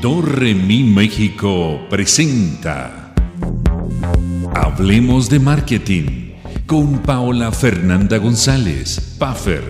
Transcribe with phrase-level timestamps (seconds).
[0.00, 3.12] Dorremi México presenta
[4.54, 6.34] Hablemos de Marketing
[6.66, 9.64] con Paola Fernanda González, Puffer.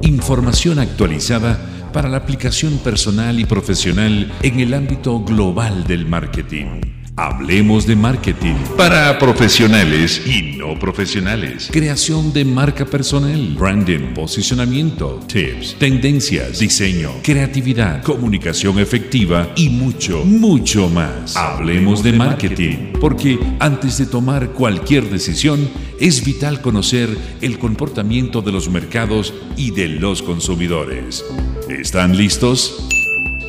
[0.00, 1.58] Información actualizada
[1.92, 6.99] para la aplicación personal y profesional en el ámbito global del marketing.
[7.22, 11.68] Hablemos de marketing para profesionales y no profesionales.
[11.70, 20.88] Creación de marca personal, branding, posicionamiento, tips, tendencias, diseño, creatividad, comunicación efectiva y mucho, mucho
[20.88, 21.36] más.
[21.36, 25.68] Hablemos de marketing porque antes de tomar cualquier decisión
[26.00, 27.10] es vital conocer
[27.42, 31.22] el comportamiento de los mercados y de los consumidores.
[31.68, 32.88] ¿Están listos?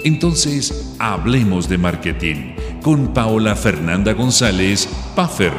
[0.04, 5.54] Entonces, hablemos de marketing con Paola Fernanda González Paffer.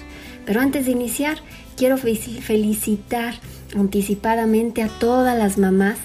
[0.46, 1.38] Pero antes de iniciar,
[1.76, 3.34] quiero felicitar
[3.76, 5.98] anticipadamente a todas las mamás,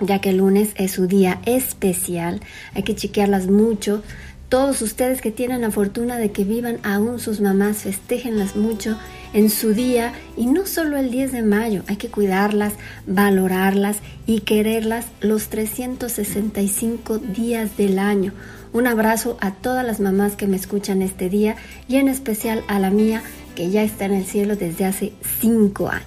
[0.00, 2.40] ya que el lunes es su día especial.
[2.72, 4.02] Hay que chequearlas mucho.
[4.48, 8.96] Todos ustedes que tienen la fortuna de que vivan aún sus mamás, festejenlas mucho
[9.36, 12.72] en su día y no solo el 10 de mayo, hay que cuidarlas,
[13.06, 18.32] valorarlas y quererlas los 365 días del año.
[18.72, 22.78] Un abrazo a todas las mamás que me escuchan este día y en especial a
[22.78, 23.22] la mía
[23.54, 26.06] que ya está en el cielo desde hace 5 años.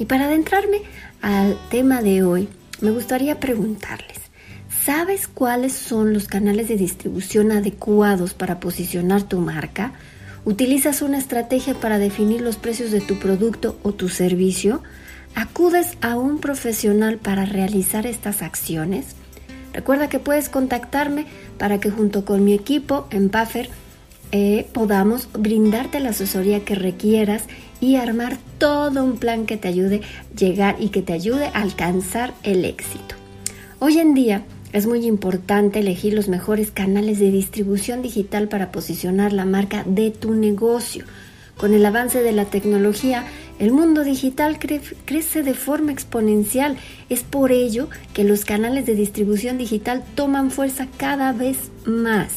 [0.00, 0.78] Y para adentrarme
[1.22, 2.48] al tema de hoy,
[2.80, 4.18] me gustaría preguntarles,
[4.84, 9.92] ¿sabes cuáles son los canales de distribución adecuados para posicionar tu marca?
[10.48, 14.82] ¿Utilizas una estrategia para definir los precios de tu producto o tu servicio?
[15.34, 19.08] ¿Acudes a un profesional para realizar estas acciones?
[19.74, 21.26] Recuerda que puedes contactarme
[21.58, 23.68] para que junto con mi equipo en Puffer
[24.32, 27.44] eh, podamos brindarte la asesoría que requieras
[27.78, 31.60] y armar todo un plan que te ayude a llegar y que te ayude a
[31.60, 33.16] alcanzar el éxito.
[33.80, 39.32] Hoy en día, es muy importante elegir los mejores canales de distribución digital para posicionar
[39.32, 41.04] la marca de tu negocio.
[41.56, 43.24] Con el avance de la tecnología,
[43.58, 46.76] el mundo digital crece de forma exponencial.
[47.08, 52.28] Es por ello que los canales de distribución digital toman fuerza cada vez más,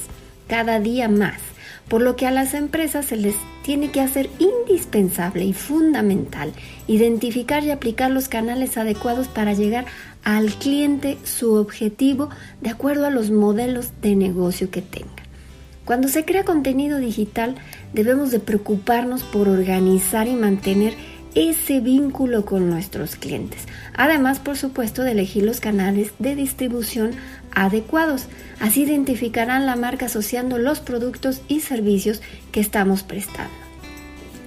[0.48, 1.40] cada día más,
[1.88, 6.52] por lo que a las empresas se les tiene que hacer indispensable y fundamental
[6.88, 9.86] identificar y aplicar los canales adecuados para llegar
[10.24, 12.30] al cliente su objetivo
[12.62, 15.10] de acuerdo a los modelos de negocio que tenga.
[15.86, 17.56] Cuando se crea contenido digital
[17.94, 20.94] debemos de preocuparnos por organizar y mantener
[21.34, 23.62] ese vínculo con nuestros clientes.
[23.94, 27.12] Además, por supuesto, de elegir los canales de distribución
[27.54, 28.26] adecuados.
[28.60, 32.22] Así identificarán la marca asociando los productos y servicios
[32.52, 33.54] que estamos prestando.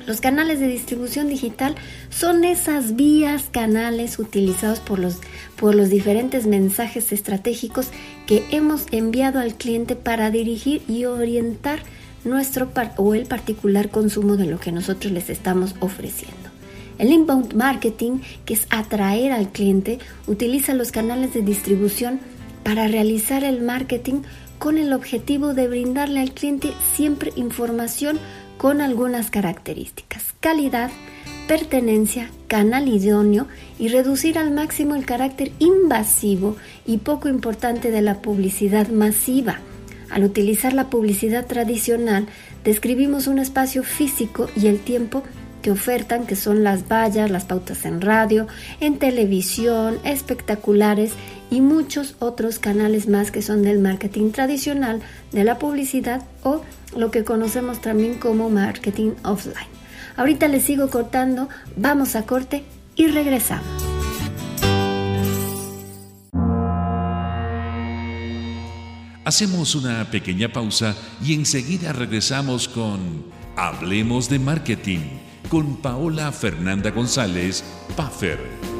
[0.06, 1.74] Los canales de distribución digital
[2.10, 5.20] son esas vías, canales utilizados por los,
[5.56, 7.88] por los diferentes mensajes estratégicos
[8.26, 11.80] que hemos enviado al cliente para dirigir y orientar
[12.24, 16.50] nuestro o el particular consumo de lo que nosotros les estamos ofreciendo.
[16.98, 22.20] El inbound marketing, que es atraer al cliente, utiliza los canales de distribución
[22.62, 24.22] para realizar el marketing
[24.58, 28.18] con el objetivo de brindarle al cliente siempre información
[28.56, 30.90] con algunas características, calidad,
[31.46, 33.46] pertenencia, canal idóneo
[33.78, 36.56] y reducir al máximo el carácter invasivo
[36.86, 39.58] y poco importante de la publicidad masiva.
[40.10, 42.26] Al utilizar la publicidad tradicional,
[42.64, 45.22] describimos un espacio físico y el tiempo
[45.60, 48.46] que ofertan, que son las vallas, las pautas en radio,
[48.80, 51.12] en televisión, espectaculares
[51.50, 55.00] y muchos otros canales más que son del marketing tradicional,
[55.32, 56.62] de la publicidad o
[56.96, 59.73] lo que conocemos también como marketing offline.
[60.16, 62.64] Ahorita les sigo cortando, vamos a corte
[62.94, 63.66] y regresamos.
[69.24, 70.94] Hacemos una pequeña pausa
[71.24, 73.24] y enseguida regresamos con
[73.56, 75.00] Hablemos de Marketing
[75.48, 77.64] con Paola Fernanda González,
[77.96, 78.73] Puffer.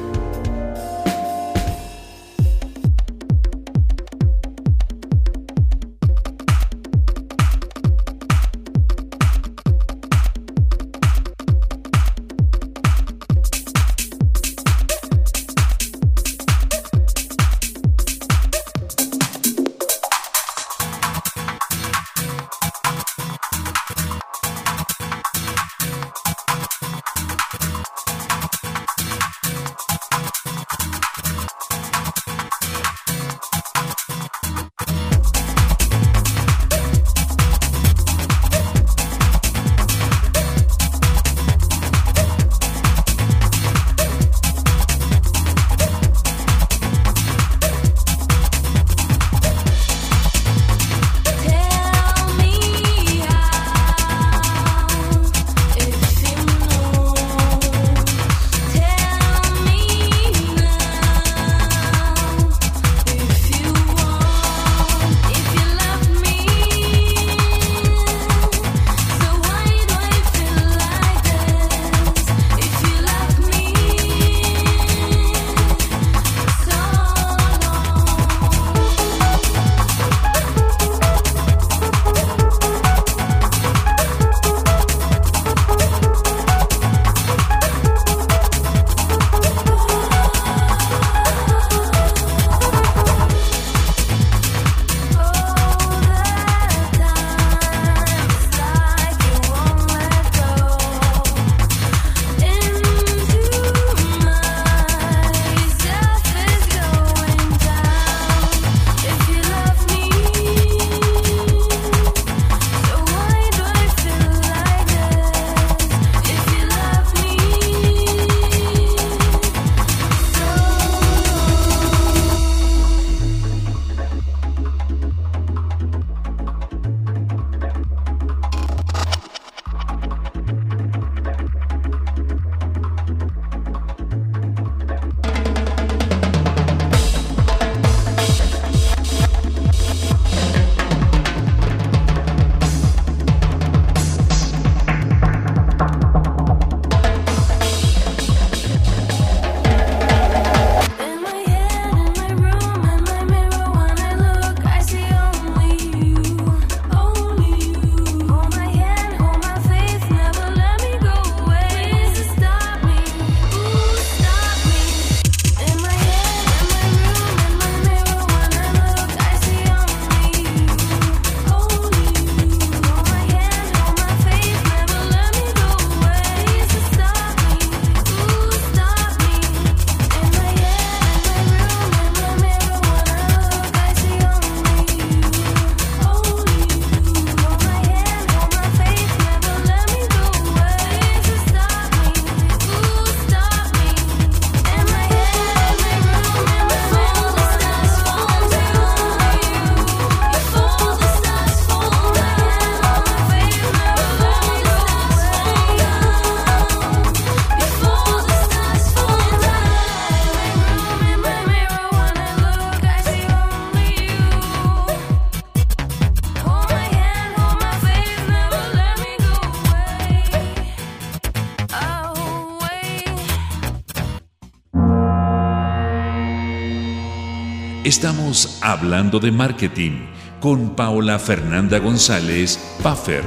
[227.85, 230.07] Estamos hablando de marketing
[230.39, 233.23] con Paola Fernanda González, Puffer.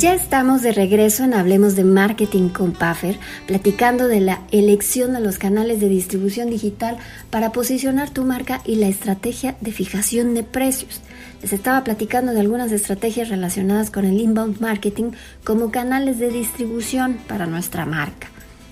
[0.00, 5.20] Ya estamos de regreso en Hablemos de Marketing con Puffer, platicando de la elección de
[5.20, 6.96] los canales de distribución digital
[7.28, 11.02] para posicionar tu marca y la estrategia de fijación de precios.
[11.42, 15.10] Les estaba platicando de algunas estrategias relacionadas con el inbound marketing
[15.44, 18.28] como canales de distribución para nuestra marca.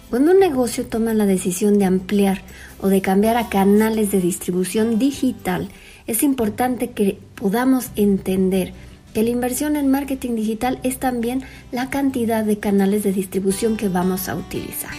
[0.08, 2.40] Cuando un negocio toma la decisión de ampliar
[2.80, 5.68] o de cambiar a canales de distribución digital,
[6.06, 8.72] es importante que podamos entender
[9.22, 14.28] la inversión en marketing digital es también la cantidad de canales de distribución que vamos
[14.28, 14.92] a utilizar.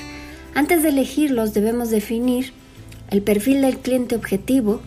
[0.55, 2.53] Antes de elegirlos debemos definir
[3.09, 4.81] el perfil del cliente objetivo,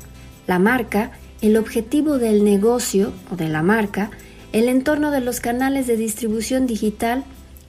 [0.46, 4.10] la marca, el objetivo del negocio o de la marca,
[4.52, 7.24] el entorno de los canales de distribución digital,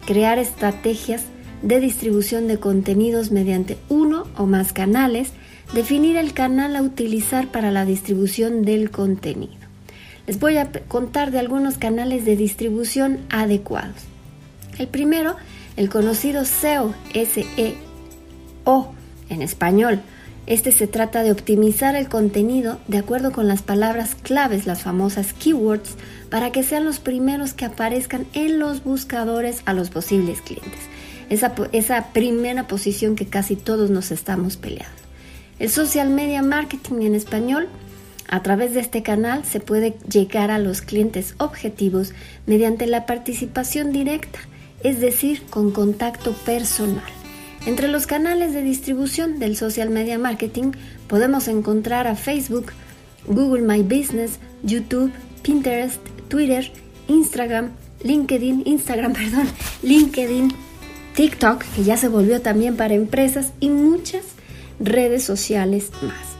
[0.05, 1.23] crear estrategias
[1.61, 5.29] de distribución de contenidos mediante uno o más canales,
[5.73, 9.62] definir el canal a utilizar para la distribución del contenido.
[10.25, 13.95] Les voy a contar de algunos canales de distribución adecuados.
[14.77, 15.35] El primero,
[15.75, 18.93] el conocido SEO, S-E-O
[19.29, 20.01] en español.
[20.45, 25.33] Este se trata de optimizar el contenido de acuerdo con las palabras claves, las famosas
[25.33, 25.95] keywords,
[26.29, 30.81] para que sean los primeros que aparezcan en los buscadores a los posibles clientes.
[31.29, 35.03] Esa, esa primera posición que casi todos nos estamos peleando.
[35.59, 37.69] El social media marketing en español
[38.33, 42.13] a través de este canal se puede llegar a los clientes objetivos
[42.47, 44.39] mediante la participación directa,
[44.81, 47.03] es decir, con contacto personal.
[47.67, 50.71] Entre los canales de distribución del social media marketing
[51.07, 52.71] podemos encontrar a Facebook,
[53.27, 55.11] Google My Business, YouTube,
[55.43, 56.71] Pinterest, Twitter,
[57.07, 57.69] Instagram,
[58.01, 59.47] LinkedIn, Instagram, perdón,
[59.83, 60.51] LinkedIn,
[61.15, 64.23] TikTok, que ya se volvió también para empresas y muchas
[64.79, 66.32] redes sociales más.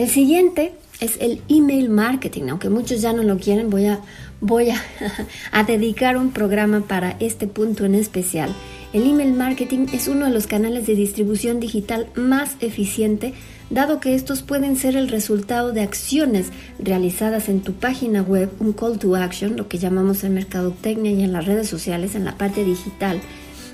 [0.00, 4.00] El siguiente es el email marketing, aunque muchos ya no lo quieren, voy a,
[4.40, 4.70] voy
[5.52, 8.54] a, dedicar un programa para este punto en especial.
[8.94, 13.34] El email marketing es uno de los canales de distribución digital más eficiente,
[13.68, 16.46] dado que estos pueden ser el resultado de acciones
[16.78, 21.22] realizadas en tu página web, un call to action, lo que llamamos en mercadotecnia y
[21.22, 23.20] en las redes sociales, en la parte digital,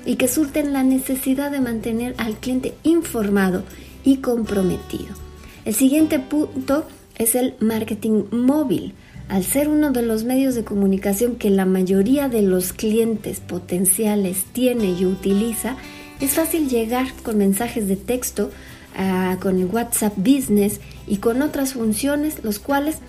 [0.05, 3.63] y que surten la necesidad de mantener al cliente informado
[4.03, 5.26] y comprometido.
[5.67, 6.85] El siguiente punto
[7.17, 8.93] es el marketing móvil.
[9.27, 14.45] Al ser uno de los medios de comunicación que la mayoría de los clientes potenciales
[14.53, 15.75] tiene y utiliza,
[16.21, 18.49] es fácil llegar con mensajes de texto,
[18.95, 22.99] ah, con el WhatsApp Business y con otras funciones, los cuales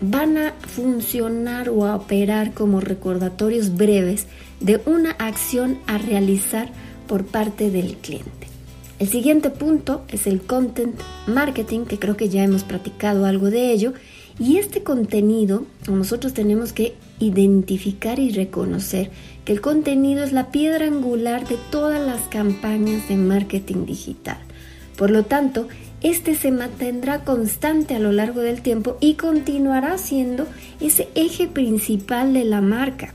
[0.00, 4.26] van a funcionar o a operar como recordatorios breves
[4.60, 6.70] de una acción a realizar
[7.08, 8.53] por parte del cliente.
[9.04, 13.70] El siguiente punto es el content marketing, que creo que ya hemos platicado algo de
[13.70, 13.92] ello.
[14.38, 19.10] Y este contenido, nosotros tenemos que identificar y reconocer
[19.44, 24.38] que el contenido es la piedra angular de todas las campañas de marketing digital.
[24.96, 25.68] Por lo tanto,
[26.00, 30.46] este se mantendrá constante a lo largo del tiempo y continuará siendo
[30.80, 33.12] ese eje principal de la marca,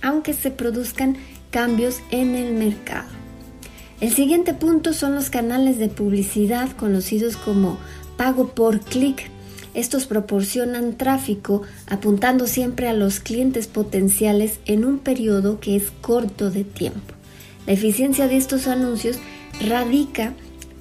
[0.00, 1.18] aunque se produzcan
[1.50, 3.19] cambios en el mercado.
[4.00, 7.78] El siguiente punto son los canales de publicidad conocidos como
[8.16, 9.28] pago por clic.
[9.74, 16.50] Estos proporcionan tráfico apuntando siempre a los clientes potenciales en un periodo que es corto
[16.50, 17.14] de tiempo.
[17.66, 19.18] La eficiencia de estos anuncios
[19.68, 20.32] radica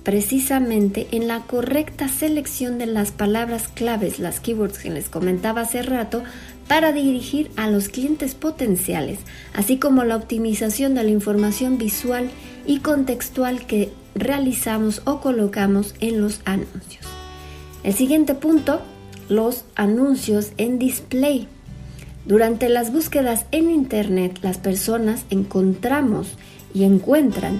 [0.04, 5.82] precisamente en la correcta selección de las palabras claves, las keywords que les comentaba hace
[5.82, 6.24] rato,
[6.70, 9.18] para dirigir a los clientes potenciales,
[9.56, 12.30] así como la optimización de la información visual
[12.68, 17.06] y contextual que realizamos o colocamos en los anuncios.
[17.84, 18.82] El siguiente punto,
[19.30, 21.48] los anuncios en display.
[22.26, 26.38] Durante las búsquedas en Internet, las personas encontramos
[26.72, 27.60] y encuentran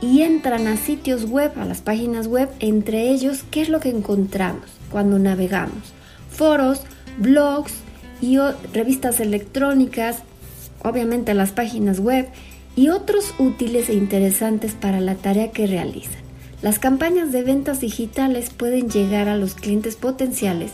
[0.00, 3.88] y entran a sitios web, a las páginas web, entre ellos, ¿qué es lo que
[3.88, 5.92] encontramos cuando navegamos?
[6.30, 6.82] Foros,
[7.18, 7.83] blogs
[8.20, 8.38] y
[8.72, 10.18] revistas electrónicas,
[10.82, 12.28] obviamente las páginas web
[12.76, 16.22] y otros útiles e interesantes para la tarea que realizan.
[16.62, 20.70] Las campañas de ventas digitales pueden llegar a los clientes potenciales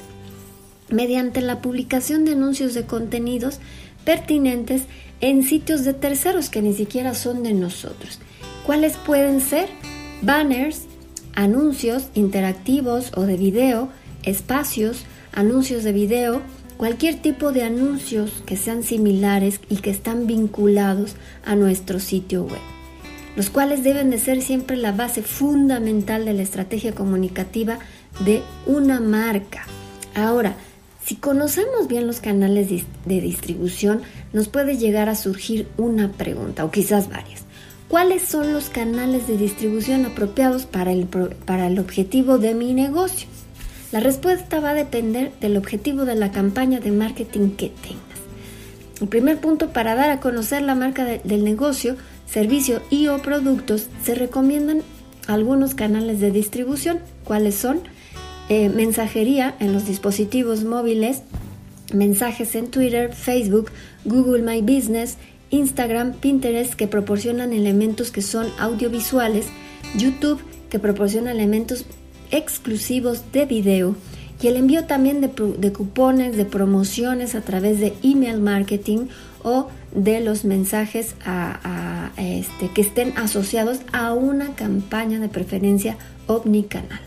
[0.89, 3.61] mediante la publicación de anuncios de contenidos
[4.05, 4.83] pertinentes
[5.21, 8.19] en sitios de terceros que ni siquiera son de nosotros.
[8.65, 9.69] ¿Cuáles pueden ser?
[10.23, 10.83] Banners,
[11.35, 13.89] anuncios interactivos o de video,
[14.23, 16.43] espacios, anuncios de video,
[16.81, 22.63] cualquier tipo de anuncios que sean similares y que están vinculados a nuestro sitio web,
[23.37, 27.81] los cuales deben de ser siempre la base fundamental de la estrategia comunicativa
[28.25, 29.67] de una marca.
[30.15, 30.55] Ahora,
[31.05, 34.01] si conocemos bien los canales de distribución,
[34.33, 37.43] nos puede llegar a surgir una pregunta o quizás varias.
[37.89, 41.05] ¿Cuáles son los canales de distribución apropiados para el,
[41.45, 43.29] para el objetivo de mi negocio?
[43.93, 48.01] La respuesta va a depender del objetivo de la campaña de marketing que tengas.
[49.01, 53.89] El primer punto para dar a conocer la marca del negocio, servicio y o productos
[54.05, 54.83] se recomiendan
[55.27, 57.01] algunos canales de distribución.
[57.25, 57.81] ¿Cuáles son?
[58.51, 61.23] eh, mensajería en los dispositivos móviles,
[61.95, 63.71] mensajes en Twitter, Facebook,
[64.05, 65.19] Google My Business,
[65.51, 69.47] Instagram, Pinterest que proporcionan elementos que son audiovisuales,
[69.97, 71.87] YouTube que proporciona elementos
[72.31, 73.97] exclusivos de video
[74.43, 79.09] y el envío también de, cupones, de promociones a través de email marketing
[79.43, 81.15] o de los mensajes
[82.17, 87.01] este, que estén asociados a una campaña de preferencia omnicanal.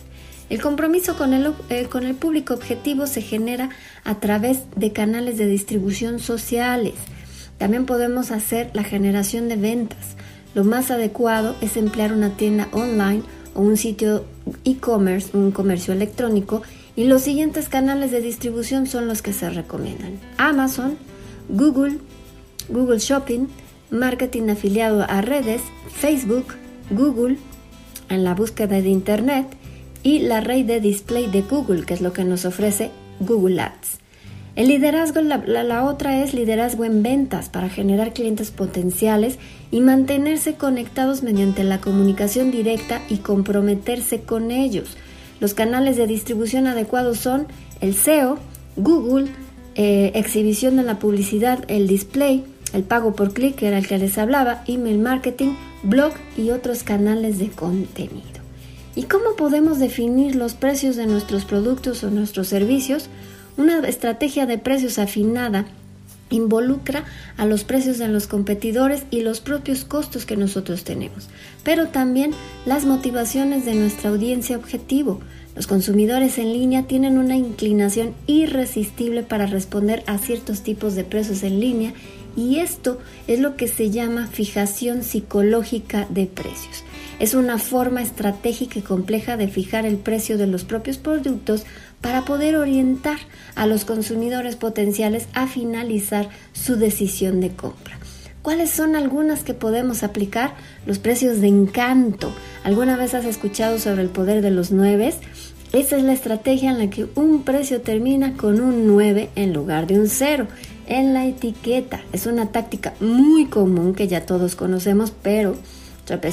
[0.49, 3.69] El compromiso con el, eh, con el público objetivo se genera
[4.03, 6.93] a través de canales de distribución sociales.
[7.57, 10.15] También podemos hacer la generación de ventas.
[10.53, 13.23] Lo más adecuado es emplear una tienda online
[13.55, 14.25] o un sitio
[14.65, 16.61] e-commerce, un comercio electrónico,
[16.95, 20.19] y los siguientes canales de distribución son los que se recomiendan.
[20.37, 20.97] Amazon,
[21.49, 21.99] Google,
[22.69, 23.47] Google Shopping,
[23.89, 26.45] marketing afiliado a redes, Facebook,
[26.91, 27.37] Google,
[28.09, 29.47] en la búsqueda de Internet
[30.03, 34.02] y la red de display de Google, que es lo que nos ofrece Google Ads.
[34.55, 39.39] El liderazgo, la, otra es liderazgo en ventas para generar clientes potenciales
[39.71, 44.95] y mantenerse conectados mediante la comunicación directa y comprometerse con ellos.
[45.39, 47.47] Los canales de distribución adecuados son
[47.81, 48.37] el SEO,
[48.75, 49.25] Google,
[49.73, 52.43] eh, exhibición de la publicidad, el display,
[52.73, 56.83] el pago por clic, que era el que les hablaba, email marketing, blog y otros
[56.83, 58.43] canales de contenido.
[58.95, 63.09] ¿Y cómo podemos definir los precios de nuestros productos o nuestros servicios?
[63.55, 65.65] Una estrategia de precios afinada
[66.29, 67.05] involucra
[67.37, 71.29] a los precios de los competidores y los propios costos que nosotros tenemos,
[71.63, 72.31] pero también
[72.65, 75.21] las motivaciones de nuestra audiencia objetivo.
[75.55, 81.43] Los consumidores en línea tienen una inclinación irresistible para responder a ciertos tipos de precios
[81.43, 81.93] en línea
[82.35, 86.83] y esto es lo que se llama fijación psicológica de precios.
[87.19, 91.65] Es una forma estratégica y compleja de fijar el precio de los propios productos
[92.01, 93.17] para poder orientar
[93.55, 97.97] a los consumidores potenciales a finalizar su decisión de compra.
[98.41, 100.55] ¿Cuáles son algunas que podemos aplicar?
[100.85, 102.33] Los precios de encanto.
[102.65, 105.15] ¿Alguna vez has escuchado sobre el poder de los nueves?
[105.71, 109.87] Esa es la estrategia en la que un precio termina con un 9 en lugar
[109.87, 110.47] de un 0
[110.87, 112.01] en la etiqueta.
[112.11, 115.55] Es una táctica muy común que ya todos conocemos, pero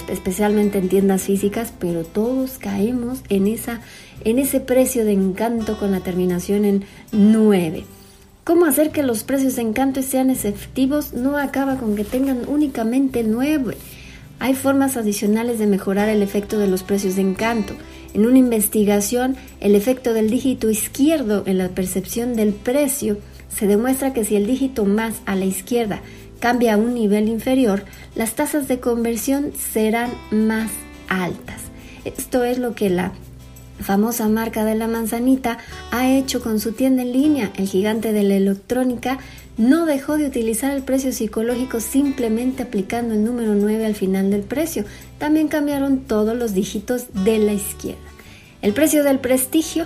[0.08, 3.80] especialmente en tiendas físicas, pero todos caemos en, esa,
[4.24, 7.84] en ese precio de encanto con la terminación en 9.
[8.44, 11.12] ¿Cómo hacer que los precios de encanto sean efectivos?
[11.12, 13.76] No acaba con que tengan únicamente 9.
[14.40, 17.74] Hay formas adicionales de mejorar el efecto de los precios de encanto.
[18.14, 23.18] En una investigación, el efecto del dígito izquierdo en la percepción del precio
[23.54, 26.00] se demuestra que si el dígito más a la izquierda
[26.40, 27.84] cambia a un nivel inferior,
[28.14, 30.70] las tasas de conversión serán más
[31.08, 31.60] altas.
[32.04, 33.12] Esto es lo que la
[33.80, 35.58] famosa marca de la manzanita
[35.90, 37.52] ha hecho con su tienda en línea.
[37.56, 39.18] El gigante de la electrónica
[39.56, 44.42] no dejó de utilizar el precio psicológico simplemente aplicando el número 9 al final del
[44.42, 44.84] precio.
[45.18, 48.00] También cambiaron todos los dígitos de la izquierda.
[48.62, 49.84] El precio del prestigio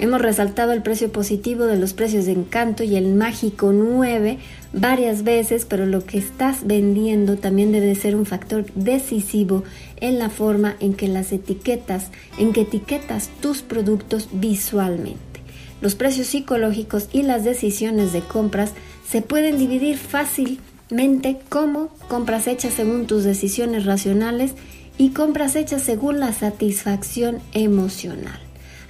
[0.00, 4.38] Hemos resaltado el precio positivo de los precios de encanto y el mágico 9
[4.72, 9.62] varias veces, pero lo que estás vendiendo también debe ser un factor decisivo
[10.00, 15.20] en la forma en que las etiquetas, en que etiquetas tus productos visualmente.
[15.80, 18.72] Los precios psicológicos y las decisiones de compras
[19.08, 24.54] se pueden dividir fácilmente como compras hechas según tus decisiones racionales
[24.98, 28.43] y compras hechas según la satisfacción emocional.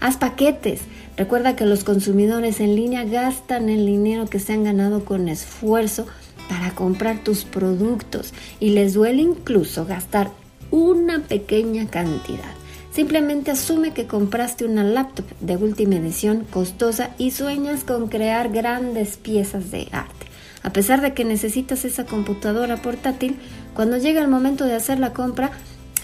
[0.05, 0.83] Haz paquetes.
[1.17, 6.07] Recuerda que los consumidores en línea gastan el dinero que se han ganado con esfuerzo
[6.47, 10.31] para comprar tus productos y les duele incluso gastar
[10.71, 12.53] una pequeña cantidad.
[12.93, 19.17] Simplemente asume que compraste una laptop de última edición costosa y sueñas con crear grandes
[19.17, 20.27] piezas de arte.
[20.63, 23.37] A pesar de que necesitas esa computadora portátil,
[23.75, 25.53] cuando llega el momento de hacer la compra,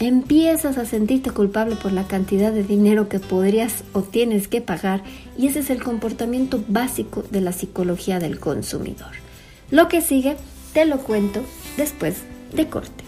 [0.01, 5.03] empiezas a sentirte culpable por la cantidad de dinero que podrías o tienes que pagar
[5.37, 9.13] y ese es el comportamiento básico de la psicología del consumidor.
[9.71, 10.37] Lo que sigue
[10.73, 11.43] te lo cuento
[11.77, 12.23] después
[12.55, 13.05] de corte.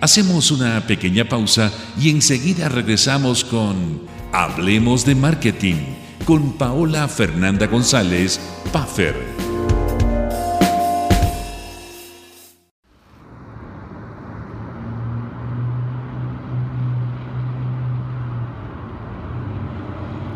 [0.00, 8.40] Hacemos una pequeña pausa y enseguida regresamos con Hablemos de Marketing con Paola Fernanda González,
[8.72, 9.14] Puffer.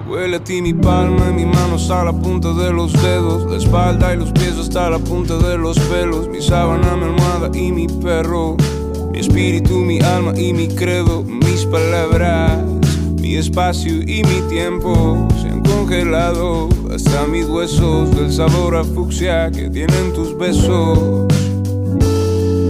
[0.06, 3.50] Well, Huele a ti mi palma y mi mano hasta la punta de los dedos.
[3.50, 6.28] La espalda y los pies hasta la punta de los pelos.
[6.28, 8.56] Mi sábana, mi almohada y mi perro.
[9.12, 11.22] Mi espíritu, mi alma y mi credo.
[11.22, 12.62] Mis palabras,
[13.20, 15.28] mi espacio y mi tiempo
[15.64, 16.68] congelado.
[16.94, 21.26] Hasta mis huesos del sabor a fucsia que tienen tus besos.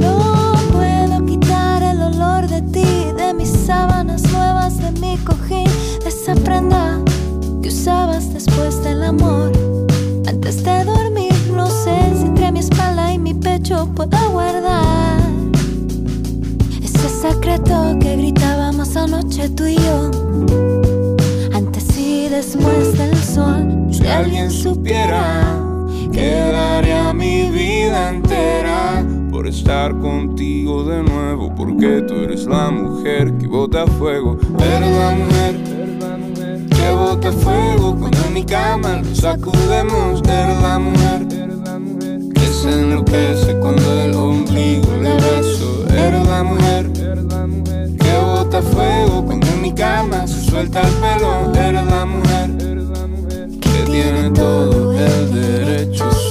[0.00, 5.68] No puedo quitar el olor de ti, de mis sábanas nuevas, de mi cojín,
[6.02, 7.00] de esa prenda
[7.62, 9.52] que usabas después del amor.
[10.26, 15.20] Antes de dormir, no sé si entre mi espalda y mi pecho puedo guardar
[16.82, 20.73] ese secreto que gritábamos anoche tú y yo.
[22.34, 25.56] Después del sol, Si alguien supiera
[26.12, 29.06] que daría mi vida entera.
[29.30, 35.10] por estar contigo de nuevo, porque tú eres la mujer que bota fuego, eres la
[35.12, 35.54] mujer
[36.70, 41.28] que bota fuego cuando en mi cama sacudemos, eres la mujer
[42.34, 49.43] que se enloquece cuando el ombligo le beso, eres la mujer que bota fuego cuando
[49.74, 52.50] cama se suelta el pelo, eres la mujer.
[53.60, 56.23] Que tiene todo el derecho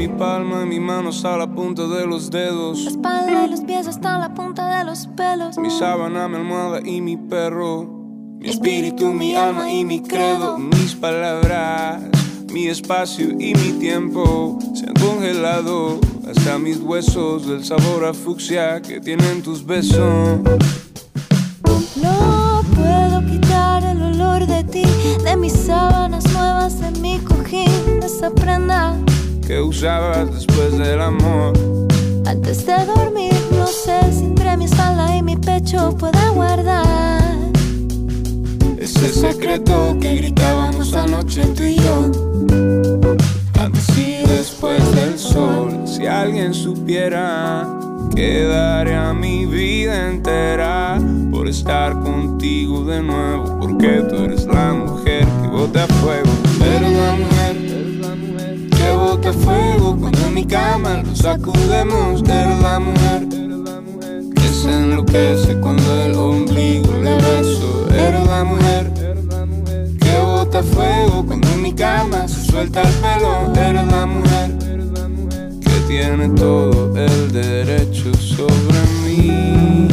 [0.00, 2.84] mi palma y mi mano hasta la punta de los dedos.
[2.84, 5.58] la espalda y los pies hasta la punta de los pelos.
[5.58, 7.86] Mi sábana, mi almohada y mi perro.
[8.38, 10.56] Mi espíritu, mi alma y mi credo.
[10.56, 12.00] Mis palabras,
[12.50, 16.00] mi espacio y mi tiempo se han congelado.
[16.26, 20.40] Hasta mis huesos del sabor a fucsia que tienen tus besos.
[22.02, 24.84] No puedo quitar el olor de ti,
[25.24, 28.96] de mis sábanas nuevas, de mi cojín, de esa prenda.
[29.50, 31.52] Que usabas después del amor.
[32.24, 37.20] Antes de dormir, no sé si entre mi espalda y mi pecho pueda guardar
[38.78, 42.12] Ese secreto que gritábamos anoche tú y yo.
[43.58, 45.82] Antes y después del sol.
[45.84, 47.66] Si alguien supiera
[48.14, 50.96] que daría mi vida entera
[51.32, 53.58] por estar contigo de nuevo.
[53.58, 56.29] Porque tú eres la mujer que bota fuego.
[59.32, 62.22] Fuego cuando en mi cama nos sacudemos.
[62.22, 63.28] Eres la mujer
[64.34, 67.88] que se enloquece cuando el ombligo le beso.
[67.92, 68.92] Eres la mujer
[70.00, 73.52] que bota fuego cuando en mi cama se suelta el pelo.
[73.54, 74.58] Eres la mujer
[75.60, 79.89] que tiene todo el derecho sobre mí.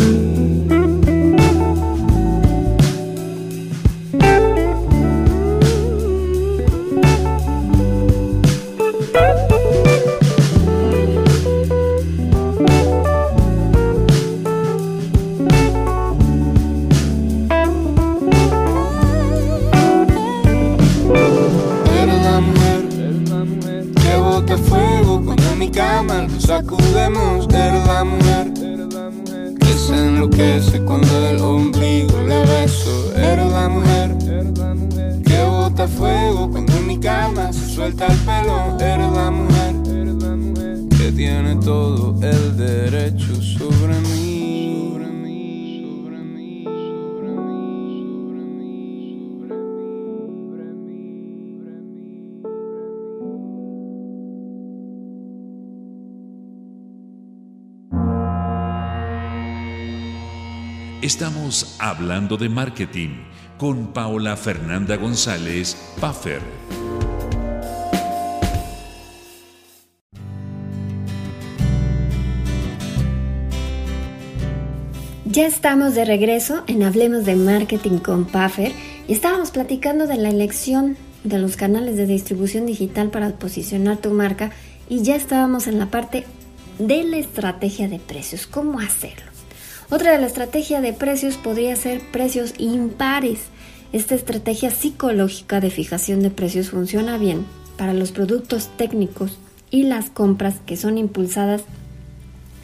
[26.68, 27.48] Sacudemos.
[27.54, 28.54] Eres la mujer
[29.60, 33.14] que se enloquece cuando el ombligo le beso.
[33.16, 34.18] Eres la mujer
[35.26, 38.78] que bota fuego cuando mi cama se suelta el pelo.
[38.80, 39.76] Eres la mujer
[40.98, 44.07] que tiene todo el derecho sobre mí.
[61.08, 63.24] Estamos hablando de marketing
[63.58, 66.42] con Paola Fernanda González Paffer.
[75.24, 78.74] Ya estamos de regreso en Hablemos de Marketing con Puffer
[79.08, 84.12] y estábamos platicando de la elección de los canales de distribución digital para posicionar tu
[84.12, 84.52] marca
[84.90, 86.26] y ya estábamos en la parte
[86.80, 89.38] de la estrategia de precios, cómo hacerlo.
[89.90, 93.40] Otra de la estrategia de precios podría ser precios impares.
[93.94, 97.46] Esta estrategia psicológica de fijación de precios funciona bien
[97.78, 99.38] para los productos técnicos
[99.72, 101.64] y las compras que son impulsadas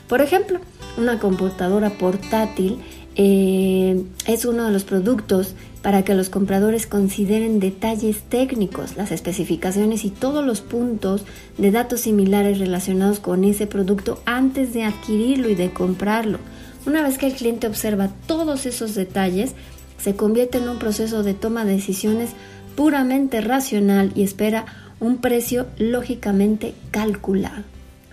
[0.07, 0.59] Por ejemplo,
[0.97, 2.79] una computadora portátil
[3.15, 10.05] eh, es uno de los productos para que los compradores consideren detalles técnicos, las especificaciones
[10.05, 11.23] y todos los puntos
[11.57, 16.37] de datos similares relacionados con ese producto antes de adquirirlo y de comprarlo.
[16.85, 19.53] Una vez que el cliente observa todos esos detalles,
[19.97, 22.31] se convierte en un proceso de toma de decisiones
[22.75, 24.65] puramente racional y espera
[24.99, 27.63] un precio lógicamente calculado.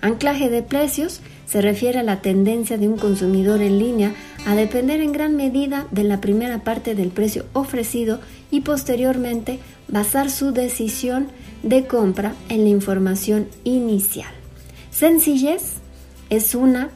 [0.01, 4.13] Anclaje de precios se refiere a la tendencia de un consumidor en línea
[4.47, 9.59] a depender en gran medida de la primera parte del precio ofrecido y posteriormente
[9.89, 11.29] basar su decisión
[11.63, 14.31] de compra en la información inicial.
[14.91, 15.75] Sencillez
[16.29, 16.91] es una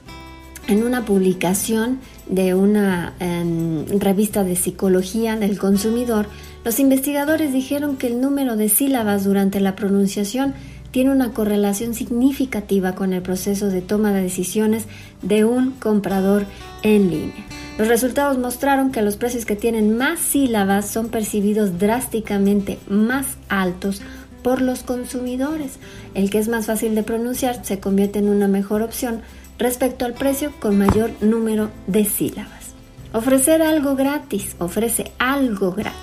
[0.69, 6.29] en una publicación de una em, revista de psicología del consumidor,
[6.65, 10.55] los investigadores dijeron que el número de sílabas durante la pronunciación
[10.93, 14.85] tiene una correlación significativa con el proceso de toma de decisiones
[15.23, 16.45] de un comprador
[16.83, 17.45] en línea.
[17.79, 24.03] Los resultados mostraron que los precios que tienen más sílabas son percibidos drásticamente más altos
[24.43, 25.79] por los consumidores.
[26.15, 29.23] El que es más fácil de pronunciar se convierte en una mejor opción
[29.59, 32.73] respecto al precio con mayor número de sílabas.
[33.15, 35.99] Ofrecer algo gratis, ofrece algo gratis.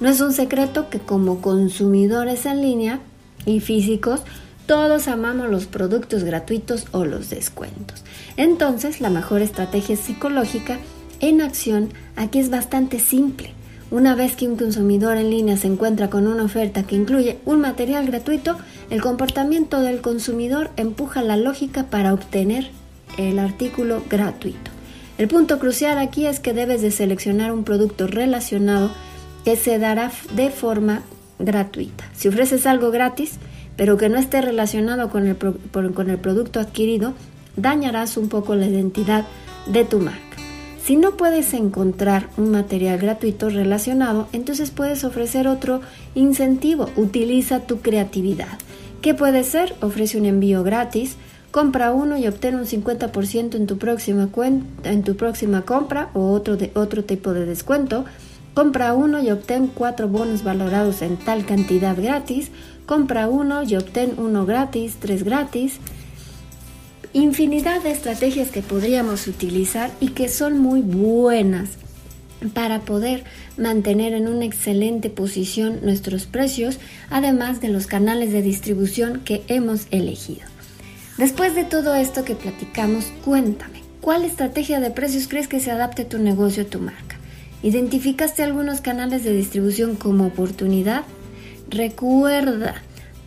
[0.00, 3.00] No es un secreto que como consumidores en línea
[3.52, 4.20] y físicos,
[4.66, 8.04] todos amamos los productos gratuitos o los descuentos.
[8.36, 10.78] Entonces, la mejor estrategia psicológica
[11.20, 13.54] en acción aquí es bastante simple.
[13.90, 17.60] Una vez que un consumidor en línea se encuentra con una oferta que incluye un
[17.60, 18.58] material gratuito,
[18.90, 22.70] el comportamiento del consumidor empuja la lógica para obtener
[23.16, 24.70] el artículo gratuito.
[25.16, 28.90] El punto crucial aquí es que debes de seleccionar un producto relacionado
[29.44, 31.02] que se dará de forma
[31.38, 32.04] gratuita.
[32.14, 33.38] Si ofreces algo gratis,
[33.76, 37.14] pero que no esté relacionado con el, con el producto adquirido,
[37.56, 39.24] dañarás un poco la identidad
[39.66, 40.22] de tu marca.
[40.82, 45.82] Si no puedes encontrar un material gratuito relacionado, entonces puedes ofrecer otro
[46.14, 46.88] incentivo.
[46.96, 48.58] Utiliza tu creatividad.
[49.02, 49.76] ¿Qué puede ser?
[49.82, 51.16] Ofrece un envío gratis,
[51.50, 54.28] compra uno y obtén un 50% en tu próxima,
[54.84, 58.06] en tu próxima compra o otro, de, otro tipo de descuento
[58.58, 62.50] Compra uno y obtén cuatro bonos valorados en tal cantidad gratis.
[62.86, 65.78] Compra uno y obtén uno gratis, tres gratis.
[67.12, 71.68] Infinidad de estrategias que podríamos utilizar y que son muy buenas
[72.52, 73.22] para poder
[73.56, 79.86] mantener en una excelente posición nuestros precios, además de los canales de distribución que hemos
[79.92, 80.48] elegido.
[81.16, 86.02] Después de todo esto que platicamos, cuéntame, ¿cuál estrategia de precios crees que se adapte
[86.02, 87.17] a tu negocio, a tu marca?
[87.62, 91.02] ¿Identificaste algunos canales de distribución como oportunidad?
[91.68, 92.76] Recuerda,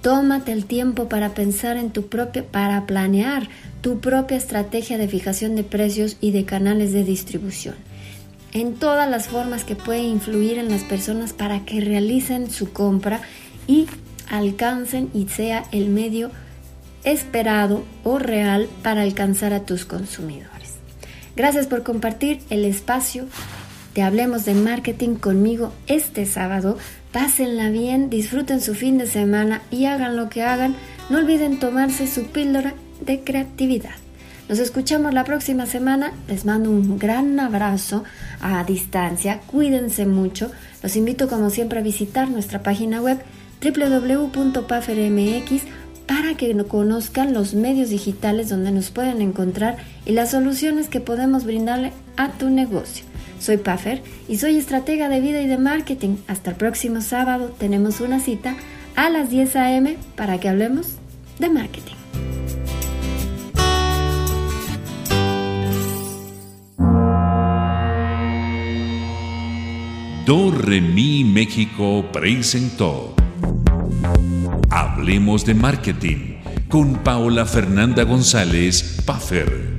[0.01, 3.49] tómate el tiempo para pensar en tu propia, para planear
[3.81, 7.75] tu propia estrategia de fijación de precios y de canales de distribución.
[8.53, 13.21] En todas las formas que puede influir en las personas para que realicen su compra
[13.67, 13.87] y
[14.29, 16.31] alcancen y sea el medio
[17.03, 20.75] esperado o real para alcanzar a tus consumidores.
[21.35, 23.25] Gracias por compartir el espacio
[23.93, 26.77] te Hablemos de Marketing conmigo este sábado.
[27.11, 30.75] Pásenla bien, disfruten su fin de semana y hagan lo que hagan.
[31.09, 32.73] No olviden tomarse su píldora
[33.05, 33.95] de creatividad.
[34.47, 36.13] Nos escuchamos la próxima semana.
[36.27, 38.03] Les mando un gran abrazo
[38.39, 39.41] a distancia.
[39.47, 40.51] Cuídense mucho.
[40.81, 43.19] Los invito como siempre a visitar nuestra página web
[43.61, 45.63] www.pafermx
[46.07, 51.45] para que conozcan los medios digitales donde nos pueden encontrar y las soluciones que podemos
[51.45, 53.10] brindarle a tu negocio.
[53.41, 56.17] Soy Puffer y soy estratega de vida y de marketing.
[56.27, 58.55] Hasta el próximo sábado tenemos una cita
[58.95, 59.97] a las 10 a.m.
[60.15, 60.97] para que hablemos
[61.39, 61.95] de marketing.
[70.27, 73.15] Do Re Mi México presentó
[74.69, 76.35] Hablemos de Marketing
[76.69, 79.70] con Paola Fernanda González Puffer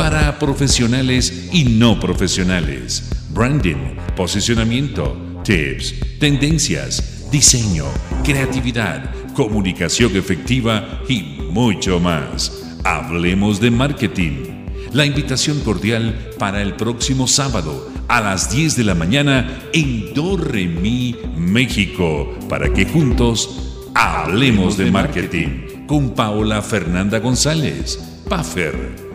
[0.00, 3.10] para profesionales y no profesionales.
[3.34, 7.84] Branding, posicionamiento, tips, tendencias, diseño,
[8.24, 11.20] creatividad, comunicación efectiva y
[11.52, 12.78] mucho más.
[12.82, 14.66] Hablemos de marketing.
[14.94, 21.14] La invitación cordial para el próximo sábado a las 10 de la mañana en Dorremi,
[21.36, 29.09] México, para que juntos hablemos de marketing con Paola Fernanda González, Puffer.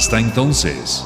[0.00, 1.04] Hasta entonces.